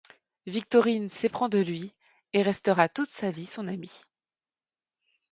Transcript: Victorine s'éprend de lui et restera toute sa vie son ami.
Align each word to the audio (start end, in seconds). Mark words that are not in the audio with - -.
Victorine 0.47 1.09
s'éprend 1.09 1.47
de 1.47 1.59
lui 1.59 1.93
et 2.33 2.41
restera 2.41 2.89
toute 2.89 3.07
sa 3.07 3.29
vie 3.29 3.45
son 3.45 3.67
ami. 3.67 4.01